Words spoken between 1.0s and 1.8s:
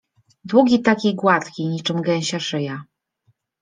i gładki,